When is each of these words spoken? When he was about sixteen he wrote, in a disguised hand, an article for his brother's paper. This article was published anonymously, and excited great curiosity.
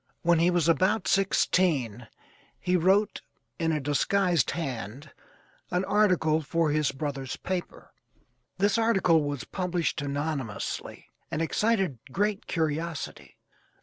When 0.23 0.39
he 0.39 0.49
was 0.49 0.67
about 0.67 1.07
sixteen 1.07 2.07
he 2.59 2.75
wrote, 2.75 3.21
in 3.59 3.71
a 3.71 3.79
disguised 3.79 4.49
hand, 4.49 5.11
an 5.69 5.85
article 5.85 6.41
for 6.41 6.71
his 6.71 6.91
brother's 6.91 7.35
paper. 7.37 7.93
This 8.57 8.79
article 8.79 9.21
was 9.23 9.43
published 9.43 10.01
anonymously, 10.01 11.05
and 11.29 11.39
excited 11.39 11.99
great 12.11 12.47
curiosity. 12.47 13.37